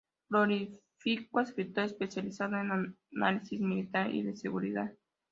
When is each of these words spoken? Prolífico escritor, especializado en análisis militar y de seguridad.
Prolífico 0.29 1.41
escritor, 1.41 1.83
especializado 1.83 2.57
en 2.57 2.97
análisis 3.15 3.59
militar 3.61 4.09
y 4.09 4.23
de 4.23 4.35
seguridad. 4.35 4.91